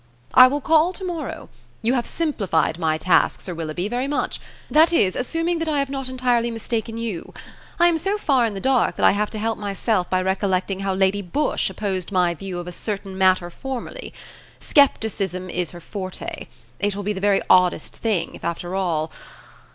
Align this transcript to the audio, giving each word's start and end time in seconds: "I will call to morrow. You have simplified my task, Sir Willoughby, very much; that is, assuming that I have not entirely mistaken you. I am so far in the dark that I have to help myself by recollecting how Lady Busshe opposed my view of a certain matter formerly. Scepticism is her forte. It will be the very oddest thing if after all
"I 0.33 0.47
will 0.47 0.61
call 0.61 0.93
to 0.93 1.03
morrow. 1.05 1.47
You 1.83 1.93
have 1.93 2.07
simplified 2.07 2.79
my 2.79 2.97
task, 2.97 3.39
Sir 3.39 3.53
Willoughby, 3.53 3.87
very 3.87 4.07
much; 4.07 4.41
that 4.67 4.91
is, 4.91 5.15
assuming 5.15 5.59
that 5.59 5.69
I 5.69 5.77
have 5.77 5.91
not 5.91 6.09
entirely 6.09 6.49
mistaken 6.49 6.97
you. 6.97 7.35
I 7.79 7.85
am 7.85 7.99
so 7.99 8.17
far 8.17 8.43
in 8.47 8.55
the 8.55 8.59
dark 8.59 8.95
that 8.95 9.05
I 9.05 9.11
have 9.11 9.29
to 9.29 9.37
help 9.37 9.59
myself 9.59 10.09
by 10.09 10.23
recollecting 10.23 10.79
how 10.79 10.95
Lady 10.95 11.21
Busshe 11.21 11.69
opposed 11.69 12.11
my 12.11 12.33
view 12.33 12.57
of 12.57 12.65
a 12.65 12.71
certain 12.71 13.15
matter 13.15 13.51
formerly. 13.51 14.11
Scepticism 14.59 15.51
is 15.51 15.69
her 15.69 15.79
forte. 15.79 16.47
It 16.79 16.95
will 16.95 17.03
be 17.03 17.13
the 17.13 17.21
very 17.21 17.43
oddest 17.47 17.95
thing 17.95 18.33
if 18.33 18.43
after 18.43 18.73
all 18.73 19.11